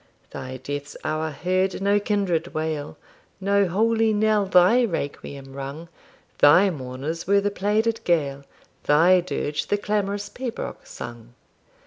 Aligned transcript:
Thy 0.31 0.57
death's 0.57 0.97
hour 1.03 1.29
heard 1.29 1.79
no 1.79 1.99
kindred 1.99 2.55
wail, 2.55 2.97
No 3.39 3.67
holy 3.67 4.13
knell 4.13 4.47
thy 4.47 4.83
requiem 4.83 5.53
rung; 5.53 5.89
Thy 6.39 6.71
mourners 6.71 7.27
were 7.27 7.39
the 7.39 7.51
plaided 7.51 8.01
Gael, 8.03 8.43
Thy 8.85 9.19
dirge 9.21 9.67
the 9.67 9.77
clamourous 9.77 10.27
pibroch 10.27 10.87
sung. 10.87 11.35